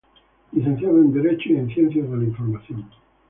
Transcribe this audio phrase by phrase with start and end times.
[0.53, 2.89] Licenciado en Derecho y en Ciencias de la Información.